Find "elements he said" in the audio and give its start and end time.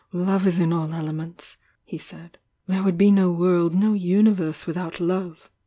0.91-2.39